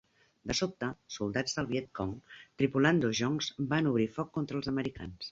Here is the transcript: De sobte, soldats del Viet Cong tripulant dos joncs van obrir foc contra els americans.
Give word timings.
De 0.51 0.53
sobte, 0.59 0.87
soldats 1.15 1.57
del 1.59 1.67
Viet 1.73 1.91
Cong 1.99 2.13
tripulant 2.61 3.01
dos 3.03 3.13
joncs 3.19 3.49
van 3.75 3.91
obrir 3.91 4.07
foc 4.15 4.33
contra 4.39 4.59
els 4.61 4.71
americans. 4.73 5.29